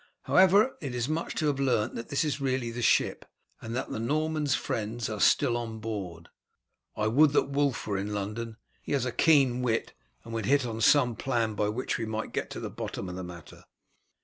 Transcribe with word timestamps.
However, 0.23 0.77
it 0.81 0.95
is 0.95 1.07
much 1.07 1.35
to 1.35 1.45
have 1.45 1.59
learnt 1.59 1.93
that 1.93 2.09
this 2.09 2.25
is 2.25 2.41
really 2.41 2.71
the 2.71 2.81
ship, 2.81 3.23
and 3.61 3.75
that 3.75 3.91
the 3.91 3.99
Norman's 3.99 4.55
friends 4.55 5.09
are 5.11 5.19
still 5.21 5.55
on 5.55 5.77
board. 5.77 6.29
I 6.97 7.05
would 7.05 7.33
that 7.33 7.49
Wulf 7.51 7.85
were 7.85 7.99
in 7.99 8.11
London. 8.11 8.57
He 8.81 8.93
has 8.93 9.05
a 9.05 9.11
keen 9.11 9.61
wit, 9.61 9.93
and 10.23 10.33
would 10.33 10.47
hit 10.47 10.65
on 10.65 10.81
some 10.81 11.15
plan 11.15 11.53
by 11.53 11.69
which 11.69 11.99
we 11.99 12.07
might 12.07 12.33
get 12.33 12.49
to 12.49 12.59
the 12.59 12.71
bottom 12.71 13.09
of 13.09 13.15
the 13.15 13.23
matter. 13.23 13.65